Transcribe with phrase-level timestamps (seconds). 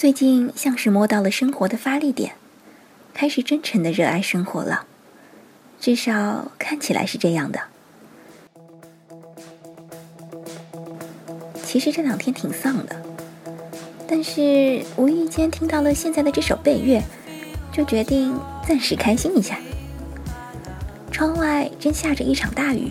[0.00, 2.32] 最近像是摸到了生活的发力点，
[3.12, 4.86] 开始真诚的热爱生活了，
[5.78, 7.60] 至少看起来是这样的。
[11.62, 12.96] 其实这两天挺丧的，
[14.08, 16.98] 但是无意间听到了现在的这首《贝乐》，
[17.70, 18.34] 就决定
[18.66, 19.58] 暂时开心一下。
[21.12, 22.90] 窗外正下着一场大雨，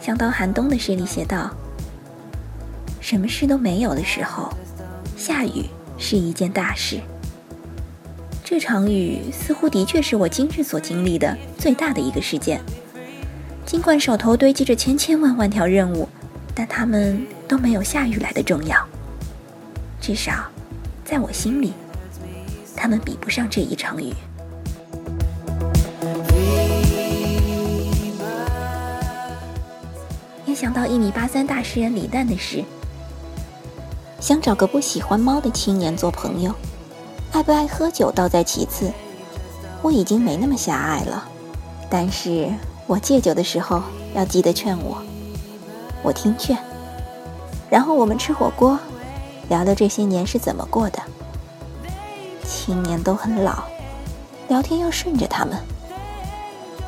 [0.00, 1.54] 想到寒冬的诗里写道
[2.98, 4.50] ：“什么事都没有的时候，
[5.14, 5.66] 下雨。”
[5.98, 7.00] 是一件大事。
[8.42, 12.60] 这场雨似乎的确是我今日所经历的最大的一个事件。
[13.66, 16.08] 尽管手头堆积着千千万万条任务，
[16.54, 18.74] 但它们都没有下雨来的重要。
[20.00, 20.48] 至少，
[21.04, 21.74] 在我心里，
[22.74, 24.14] 他们比不上这一场雨。
[30.46, 32.64] 也想到一米八三大诗人李诞的诗。
[34.20, 36.52] 想找个不喜欢猫的青年做朋友，
[37.32, 38.92] 爱不爱喝酒倒在其次。
[39.80, 41.28] 我已经没那么狭隘了，
[41.88, 42.52] 但是
[42.88, 43.80] 我戒酒的时候
[44.14, 45.00] 要记得劝我。
[46.02, 46.58] 我听劝，
[47.70, 48.76] 然后我们吃火锅，
[49.48, 51.00] 聊聊这些年是怎么过的。
[52.44, 53.62] 青年都很老，
[54.48, 55.56] 聊天要顺着他们。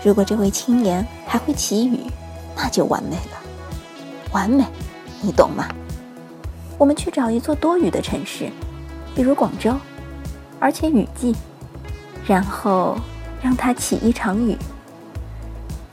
[0.02, 2.00] 如果这位青年还会祈雨，
[2.56, 3.38] 那就完美了，
[4.32, 4.64] 完美，
[5.20, 5.68] 你懂吗？
[6.80, 8.48] 我们去找一座多雨的城市，
[9.14, 9.76] 比如广州，
[10.58, 11.36] 而且雨季，
[12.26, 12.96] 然后
[13.42, 14.56] 让它起一场雨。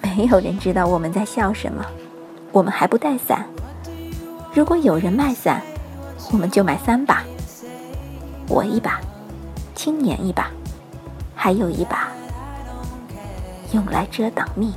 [0.02, 1.86] 没有人知道我们在笑什么，
[2.54, 3.46] 我们还不带伞。
[4.54, 5.62] 如果有人卖伞，
[6.32, 7.22] 我们就买三把，
[8.48, 9.02] 我一把，
[9.76, 10.50] 青年一把，
[11.36, 12.08] 还有一把
[13.74, 14.74] 用来遮挡秘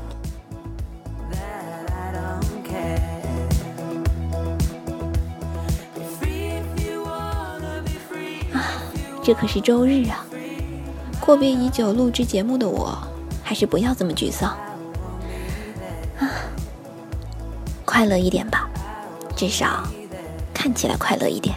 [9.30, 10.26] 这可是周日啊！
[11.20, 12.98] 阔别已久录制节目的我，
[13.44, 14.50] 还是不要这么沮丧
[16.18, 16.26] 啊！
[17.84, 18.68] 快乐一点吧，
[19.36, 19.84] 至少
[20.52, 21.54] 看起来快乐一点。